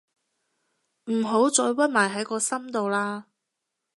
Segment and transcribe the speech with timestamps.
[1.11, 3.25] 唔好再屈埋喺個心度喇